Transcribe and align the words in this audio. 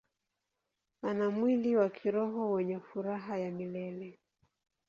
Ana 1.01 1.29
mwili 1.31 1.75
wa 1.75 1.89
kiroho 1.89 2.51
wenye 2.51 2.79
furaha 2.79 3.37
ya 3.39 3.51
milele. 3.51 4.19